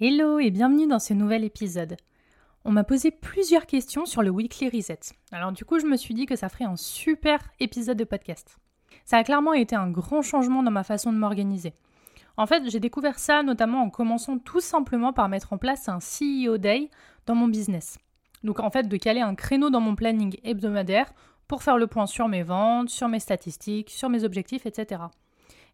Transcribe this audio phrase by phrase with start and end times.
[0.00, 1.96] Hello et bienvenue dans ce nouvel épisode.
[2.64, 5.00] On m'a posé plusieurs questions sur le Weekly Reset.
[5.32, 8.58] Alors du coup, je me suis dit que ça ferait un super épisode de podcast.
[9.04, 11.72] Ça a clairement été un grand changement dans ma façon de m'organiser.
[12.36, 15.98] En fait, j'ai découvert ça notamment en commençant tout simplement par mettre en place un
[15.98, 16.90] CEO Day
[17.26, 17.98] dans mon business.
[18.44, 21.12] Donc en fait, de caler un créneau dans mon planning hebdomadaire
[21.48, 25.02] pour faire le point sur mes ventes, sur mes statistiques, sur mes objectifs, etc.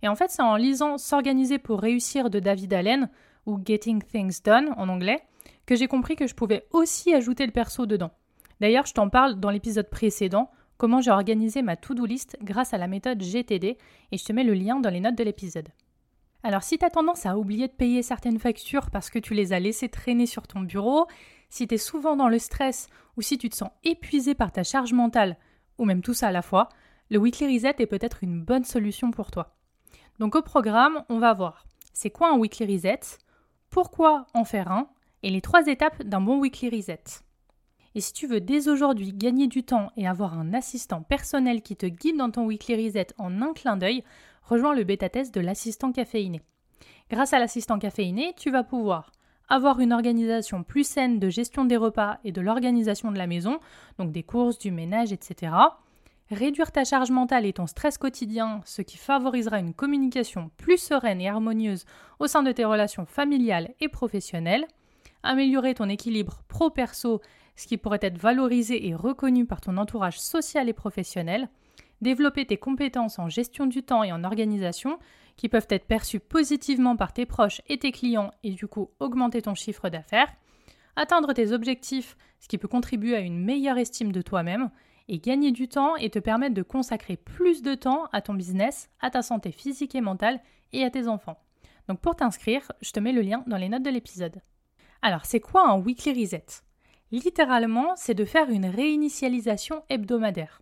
[0.00, 3.10] Et en fait, c'est en lisant S'organiser pour réussir de David Allen
[3.46, 5.22] ou Getting Things Done en anglais,
[5.66, 8.10] que j'ai compris que je pouvais aussi ajouter le perso dedans.
[8.60, 12.78] D'ailleurs, je t'en parle dans l'épisode précédent, comment j'ai organisé ma to-do list grâce à
[12.78, 13.78] la méthode GTD,
[14.12, 15.68] et je te mets le lien dans les notes de l'épisode.
[16.42, 19.54] Alors si tu as tendance à oublier de payer certaines factures parce que tu les
[19.54, 21.06] as laissées traîner sur ton bureau,
[21.48, 24.62] si tu es souvent dans le stress ou si tu te sens épuisé par ta
[24.62, 25.38] charge mentale,
[25.78, 26.68] ou même tout ça à la fois,
[27.08, 29.56] le Weekly Reset est peut-être une bonne solution pour toi.
[30.18, 31.64] Donc au programme, on va voir
[31.94, 33.18] c'est quoi un Weekly Reset,
[33.74, 34.86] pourquoi en faire un
[35.24, 37.02] et les trois étapes d'un bon weekly reset.
[37.96, 41.74] Et si tu veux dès aujourd'hui gagner du temps et avoir un assistant personnel qui
[41.74, 44.04] te guide dans ton weekly reset en un clin d'œil,
[44.44, 46.40] rejoins le bêta test de l'assistant caféiné.
[47.10, 49.10] Grâce à l'assistant caféiné, tu vas pouvoir
[49.48, 53.58] avoir une organisation plus saine de gestion des repas et de l'organisation de la maison,
[53.98, 55.50] donc des courses, du ménage, etc
[56.30, 61.20] réduire ta charge mentale et ton stress quotidien, ce qui favorisera une communication plus sereine
[61.20, 61.84] et harmonieuse
[62.18, 64.66] au sein de tes relations familiales et professionnelles,
[65.22, 67.20] améliorer ton équilibre pro-perso,
[67.56, 71.48] ce qui pourrait être valorisé et reconnu par ton entourage social et professionnel,
[72.00, 74.98] développer tes compétences en gestion du temps et en organisation,
[75.36, 79.42] qui peuvent être perçues positivement par tes proches et tes clients et du coup augmenter
[79.42, 80.32] ton chiffre d'affaires,
[80.96, 84.70] atteindre tes objectifs, ce qui peut contribuer à une meilleure estime de toi-même,
[85.08, 88.88] et gagner du temps et te permettre de consacrer plus de temps à ton business,
[89.00, 90.40] à ta santé physique et mentale
[90.72, 91.38] et à tes enfants.
[91.88, 94.40] Donc pour t'inscrire, je te mets le lien dans les notes de l'épisode.
[95.02, 96.46] Alors c'est quoi un weekly reset?
[97.12, 100.60] Littéralement, c'est de faire une réinitialisation hebdomadaire.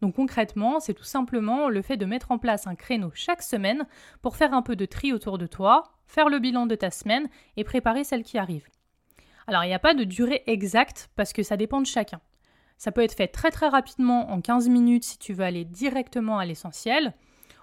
[0.00, 3.86] Donc concrètement, c'est tout simplement le fait de mettre en place un créneau chaque semaine
[4.20, 7.28] pour faire un peu de tri autour de toi, faire le bilan de ta semaine
[7.56, 8.66] et préparer celle qui arrive.
[9.46, 12.20] Alors il n'y a pas de durée exacte parce que ça dépend de chacun.
[12.76, 16.38] Ça peut être fait très très rapidement en 15 minutes si tu veux aller directement
[16.38, 17.14] à l'essentiel,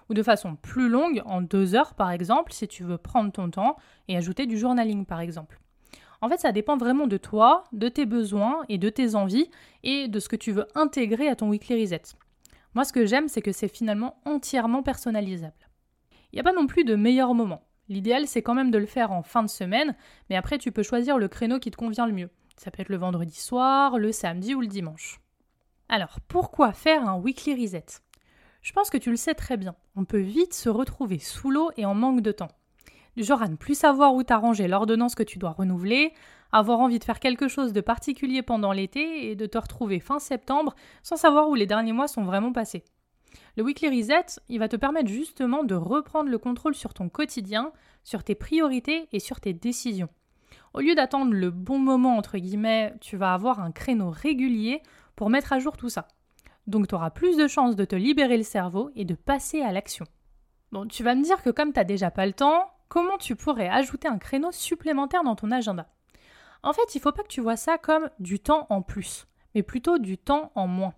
[0.08, 3.50] ou de façon plus longue, en 2 heures par exemple, si tu veux prendre ton
[3.50, 3.76] temps
[4.08, 5.60] et ajouter du journaling par exemple.
[6.20, 9.50] En fait, ça dépend vraiment de toi, de tes besoins et de tes envies
[9.82, 12.02] et de ce que tu veux intégrer à ton weekly reset.
[12.74, 15.68] Moi, ce que j'aime, c'est que c'est finalement entièrement personnalisable.
[16.32, 17.62] Il n'y a pas non plus de meilleur moment.
[17.88, 19.96] L'idéal, c'est quand même de le faire en fin de semaine,
[20.30, 22.30] mais après, tu peux choisir le créneau qui te convient le mieux.
[22.56, 25.20] Ça peut être le vendredi soir, le samedi ou le dimanche.
[25.88, 27.84] Alors, pourquoi faire un weekly reset?
[28.62, 29.74] Je pense que tu le sais très bien.
[29.96, 32.50] On peut vite se retrouver sous l'eau et en manque de temps.
[33.16, 36.14] Du genre à ne plus savoir où t'arranger l'ordonnance que tu dois renouveler,
[36.52, 40.18] avoir envie de faire quelque chose de particulier pendant l'été et de te retrouver fin
[40.18, 42.84] septembre sans savoir où les derniers mois sont vraiment passés.
[43.56, 47.72] Le weekly reset, il va te permettre justement de reprendre le contrôle sur ton quotidien,
[48.04, 50.08] sur tes priorités et sur tes décisions.
[50.74, 54.82] Au lieu d'attendre le bon moment, entre guillemets, tu vas avoir un créneau régulier
[55.16, 56.08] pour mettre à jour tout ça.
[56.66, 59.72] Donc tu auras plus de chances de te libérer le cerveau et de passer à
[59.72, 60.06] l'action.
[60.70, 63.36] Bon, tu vas me dire que comme tu n'as déjà pas le temps, comment tu
[63.36, 65.88] pourrais ajouter un créneau supplémentaire dans ton agenda?
[66.62, 69.26] En fait, il ne faut pas que tu vois ça comme du temps en plus,
[69.54, 70.94] mais plutôt du temps en moins.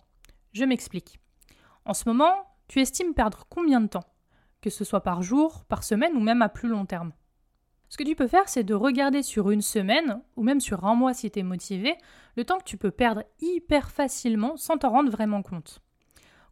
[0.53, 1.19] Je m'explique.
[1.85, 2.35] En ce moment,
[2.69, 4.05] tu estimes perdre combien de temps?
[4.61, 7.13] Que ce soit par jour, par semaine ou même à plus long terme
[7.95, 10.97] ce que tu peux faire, c'est de regarder sur une semaine, ou même sur un
[10.97, 11.95] mois si tu es motivé,
[12.37, 15.81] le temps que tu peux perdre hyper facilement sans t'en rendre vraiment compte.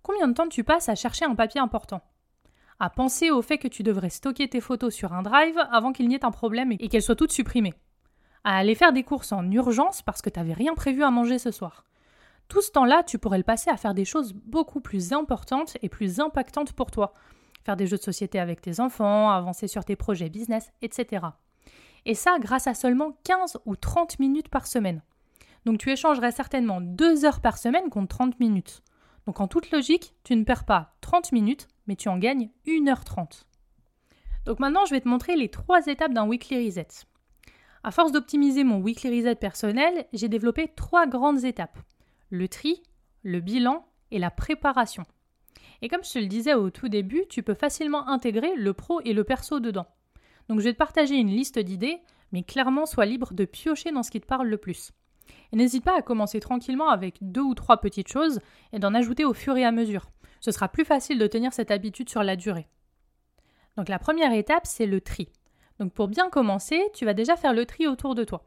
[0.05, 2.01] Combien de temps tu passes à chercher un papier important?
[2.79, 6.07] À penser au fait que tu devrais stocker tes photos sur un drive avant qu'il
[6.07, 7.75] n'y ait un problème et qu'elles soient toutes supprimées.
[8.45, 11.41] À aller faire des courses en urgence parce que tu n'avais rien prévu à manger
[11.41, 11.87] ce soir.
[12.47, 15.89] Tout ce temps-là, tu pourrais le passer à faire des choses beaucoup plus importantes et
[15.89, 17.15] plus impactantes pour toi,
[17.65, 21.27] faire des jeux de société avec tes enfants, avancer sur tes projets business, etc.
[22.05, 25.03] Et ça grâce à seulement 15 ou 30 minutes par semaine.
[25.65, 28.83] Donc tu échangerais certainement 2 heures par semaine contre 30 minutes.
[29.27, 33.45] Donc en toute logique, tu ne perds pas 30 minutes, mais tu en gagnes 1h30.
[34.45, 36.89] Donc maintenant, je vais te montrer les trois étapes d'un weekly reset.
[37.85, 41.79] À force d'optimiser mon weekly reset personnel, j'ai développé trois grandes étapes
[42.33, 42.83] le tri,
[43.23, 45.05] le bilan et la préparation.
[45.83, 49.01] Et comme je te le disais au tout début, tu peux facilement intégrer le pro
[49.01, 49.87] et le perso dedans.
[50.49, 52.01] Donc je vais te partager une liste d'idées,
[52.31, 54.93] mais clairement sois libre de piocher dans ce qui te parle le plus.
[55.53, 58.41] Et n'hésite pas à commencer tranquillement avec deux ou trois petites choses
[58.73, 60.07] et d'en ajouter au fur et à mesure.
[60.41, 62.69] Ce sera plus facile de tenir cette habitude sur la durée.
[63.77, 65.29] Donc la première étape, c'est le tri.
[65.79, 68.45] Donc pour bien commencer, tu vas déjà faire le tri autour de toi.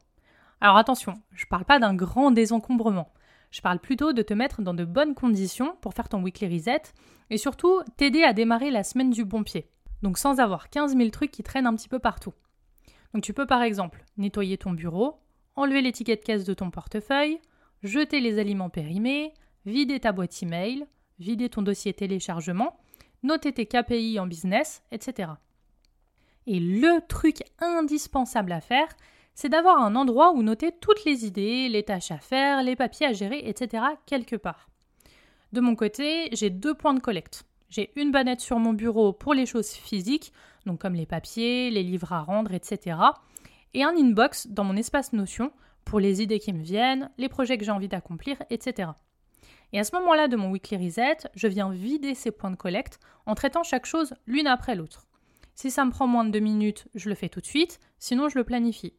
[0.60, 3.12] Alors attention, je ne parle pas d'un grand désencombrement.
[3.56, 6.82] Je parle plutôt de te mettre dans de bonnes conditions pour faire ton weekly reset
[7.30, 9.70] et surtout t'aider à démarrer la semaine du bon pied.
[10.02, 12.34] Donc sans avoir 15 000 trucs qui traînent un petit peu partout.
[13.14, 15.20] Donc tu peux par exemple nettoyer ton bureau,
[15.54, 17.40] enlever l'étiquette caisse de ton portefeuille,
[17.82, 19.32] jeter les aliments périmés,
[19.64, 20.84] vider ta boîte email,
[21.18, 22.76] vider ton dossier téléchargement,
[23.22, 25.30] noter tes KPI en business, etc.
[26.46, 28.88] Et le truc indispensable à faire,
[29.36, 33.06] c'est d'avoir un endroit où noter toutes les idées, les tâches à faire, les papiers
[33.06, 33.84] à gérer, etc.
[34.06, 34.70] quelque part.
[35.52, 37.44] De mon côté, j'ai deux points de collecte.
[37.68, 40.32] J'ai une bannette sur mon bureau pour les choses physiques,
[40.64, 42.96] donc comme les papiers, les livres à rendre, etc.
[43.74, 45.52] Et un inbox dans mon espace Notion
[45.84, 48.88] pour les idées qui me viennent, les projets que j'ai envie d'accomplir, etc.
[49.74, 53.00] Et à ce moment-là de mon weekly reset, je viens vider ces points de collecte
[53.26, 55.06] en traitant chaque chose l'une après l'autre.
[55.54, 58.30] Si ça me prend moins de deux minutes, je le fais tout de suite, sinon
[58.30, 58.94] je le planifie.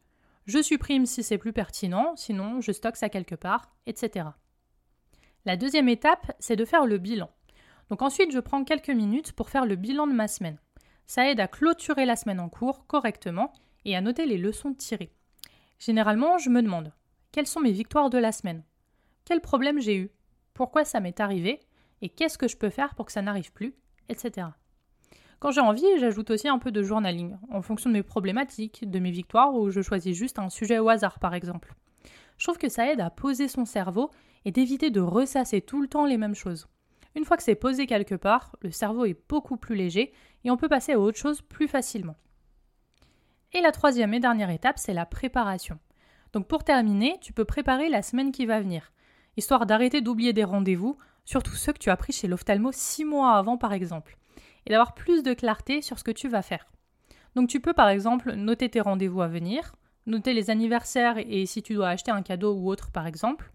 [0.48, 4.28] Je supprime si c'est plus pertinent, sinon je stocke ça quelque part, etc.
[5.44, 7.30] La deuxième étape, c'est de faire le bilan.
[7.90, 10.58] Donc ensuite, je prends quelques minutes pour faire le bilan de ma semaine.
[11.06, 13.52] Ça aide à clôturer la semaine en cours correctement
[13.84, 15.12] et à noter les leçons tirées.
[15.78, 16.94] Généralement, je me demande
[17.30, 18.64] quelles sont mes victoires de la semaine?
[19.26, 20.10] Quels problèmes j'ai eu?
[20.54, 21.60] Pourquoi ça m'est arrivé?
[22.00, 23.74] Et qu'est-ce que je peux faire pour que ça n'arrive plus,
[24.08, 24.46] etc.
[25.40, 28.98] Quand j'ai envie, j'ajoute aussi un peu de journaling, en fonction de mes problématiques, de
[28.98, 31.74] mes victoires, ou je choisis juste un sujet au hasard par exemple.
[32.38, 34.10] Je trouve que ça aide à poser son cerveau
[34.44, 36.66] et d'éviter de ressasser tout le temps les mêmes choses.
[37.14, 40.12] Une fois que c'est posé quelque part, le cerveau est beaucoup plus léger
[40.44, 42.16] et on peut passer à autre chose plus facilement.
[43.52, 45.78] Et la troisième et dernière étape, c'est la préparation.
[46.32, 48.92] Donc pour terminer, tu peux préparer la semaine qui va venir
[49.38, 53.36] histoire d'arrêter d'oublier des rendez-vous, surtout ceux que tu as pris chez l'ophtalmo six mois
[53.36, 54.18] avant par exemple,
[54.68, 56.70] et d'avoir plus de clarté sur ce que tu vas faire.
[57.34, 59.74] Donc tu peux par exemple noter tes rendez-vous à venir,
[60.06, 63.50] noter les anniversaires et si tu dois acheter un cadeau ou autre par exemple,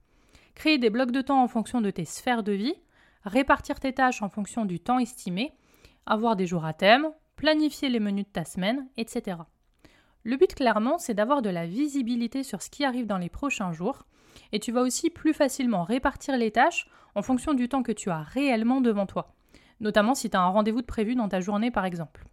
[0.56, 2.76] créer des blocs de temps en fonction de tes sphères de vie,
[3.24, 5.54] répartir tes tâches en fonction du temps estimé,
[6.06, 9.38] avoir des jours à thème, planifier les menus de ta semaine, etc.
[10.24, 13.72] Le but clairement, c'est d'avoir de la visibilité sur ce qui arrive dans les prochains
[13.72, 14.06] jours
[14.52, 18.10] et tu vas aussi plus facilement répartir les tâches en fonction du temps que tu
[18.10, 19.34] as réellement devant toi,
[19.80, 22.26] notamment si tu as un rendez-vous de prévu dans ta journée par exemple.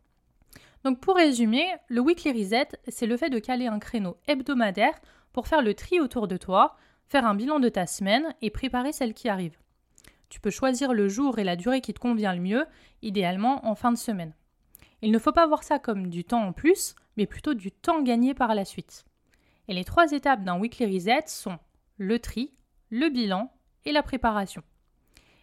[0.84, 4.98] Donc pour résumer, le weekly reset, c'est le fait de caler un créneau hebdomadaire
[5.32, 6.76] pour faire le tri autour de toi,
[7.06, 9.56] faire un bilan de ta semaine et préparer celle qui arrive.
[10.28, 12.64] Tu peux choisir le jour et la durée qui te convient le mieux,
[13.02, 14.32] idéalement en fin de semaine.
[15.02, 18.02] Il ne faut pas voir ça comme du temps en plus, mais plutôt du temps
[18.02, 19.04] gagné par la suite.
[19.68, 21.58] Et les trois étapes d'un weekly reset sont
[21.96, 22.52] le tri,
[22.90, 23.52] le bilan
[23.84, 24.62] et la préparation.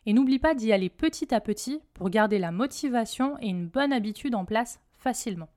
[0.07, 3.92] Et n'oublie pas d'y aller petit à petit pour garder la motivation et une bonne
[3.92, 5.49] habitude en place facilement.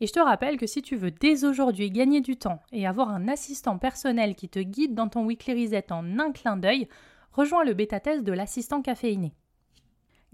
[0.00, 3.08] Et je te rappelle que si tu veux dès aujourd'hui gagner du temps et avoir
[3.08, 6.88] un assistant personnel qui te guide dans ton weekly reset en un clin d'œil,
[7.32, 9.32] rejoins le bêta-test de l'assistant caféiné.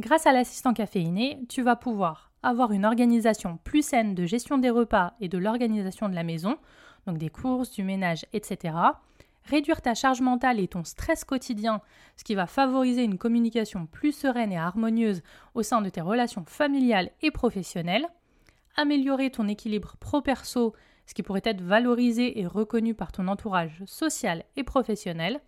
[0.01, 4.71] Grâce à l'assistant caféiné, tu vas pouvoir avoir une organisation plus saine de gestion des
[4.71, 6.59] repas et de l'organisation de la maison,
[7.07, 8.75] donc des courses, du ménage, etc
[9.45, 11.81] réduire ta charge mentale et ton stress quotidien,
[12.17, 15.23] ce qui va favoriser une communication plus sereine et harmonieuse
[15.55, 18.07] au sein de tes relations familiales et professionnelles,
[18.77, 20.75] améliorer ton équilibre pro-perso,
[21.07, 25.41] ce qui pourrait être valorisé et reconnu par ton entourage social et professionnel,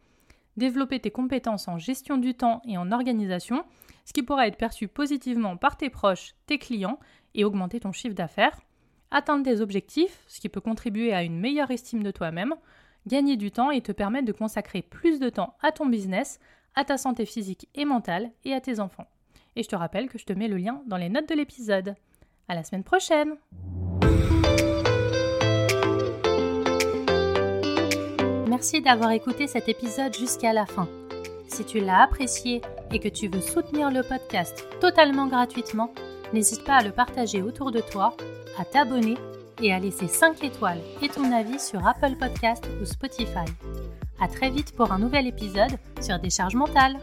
[0.57, 3.65] développer tes compétences en gestion du temps et en organisation,
[4.05, 6.99] ce qui pourra être perçu positivement par tes proches, tes clients
[7.35, 8.61] et augmenter ton chiffre d'affaires,
[9.11, 12.55] atteindre tes objectifs, ce qui peut contribuer à une meilleure estime de toi-même,
[13.07, 16.41] gagner du temps et te permettre de consacrer plus de temps à ton business,
[16.75, 19.07] à ta santé physique et mentale et à tes enfants.
[19.57, 21.95] Et je te rappelle que je te mets le lien dans les notes de l'épisode.
[22.49, 23.37] À la semaine prochaine!
[28.49, 30.89] Merci d'avoir écouté cet épisode jusqu'à la fin.
[31.49, 35.93] Si tu l'as apprécié et que tu veux soutenir le podcast totalement gratuitement,
[36.33, 38.17] n'hésite pas à le partager autour de toi,
[38.59, 39.17] à t'abonner
[39.63, 43.47] et à laisser 5 étoiles et ton avis sur Apple Podcast ou Spotify.
[44.21, 46.97] À très vite pour un nouvel épisode sur Décharge mentale.